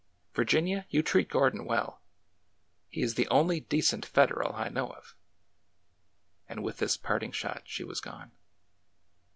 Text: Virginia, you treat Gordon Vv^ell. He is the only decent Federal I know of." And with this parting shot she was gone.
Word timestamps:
Virginia, 0.33 0.87
you 0.89 1.03
treat 1.03 1.29
Gordon 1.29 1.59
Vv^ell. 1.63 1.99
He 2.89 3.03
is 3.03 3.13
the 3.13 3.27
only 3.27 3.59
decent 3.59 4.03
Federal 4.03 4.51
I 4.55 4.67
know 4.67 4.89
of." 4.93 5.13
And 6.49 6.63
with 6.63 6.77
this 6.77 6.97
parting 6.97 7.31
shot 7.33 7.61
she 7.67 7.83
was 7.83 7.99
gone. 8.01 8.31